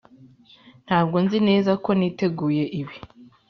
[0.85, 2.97] ntabwo nzi neza ko niteguye ibi.